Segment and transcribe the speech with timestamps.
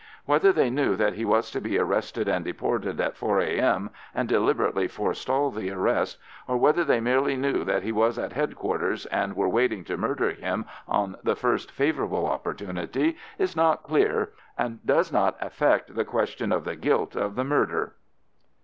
[0.25, 4.27] Whether they knew that he was to be arrested and deported at 4 A.M., and
[4.27, 9.35] deliberately forestalled the arrest, or whether they merely knew that he was at headquarters, and
[9.35, 15.11] were waiting to murder him on the first favourable opportunity, is not clear, and does
[15.11, 17.93] not affect the question of the guilt of the murder.